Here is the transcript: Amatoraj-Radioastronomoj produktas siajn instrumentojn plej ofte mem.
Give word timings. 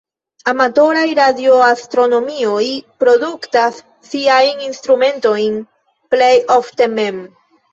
Amatoraj-Radioastronomoj 0.51 2.63
produktas 3.03 3.79
siajn 4.09 4.65
instrumentojn 4.71 5.61
plej 6.17 6.33
ofte 6.61 6.91
mem. 6.99 7.23